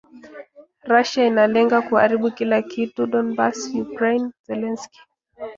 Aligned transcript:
Russia 0.83 1.25
inalenga 1.27 1.81
kuharibu 1.81 2.31
kila 2.31 2.61
kitu 2.61 3.07
Donbas, 3.11 3.57
Ukraine- 3.85 4.31
Zelensky. 4.47 4.99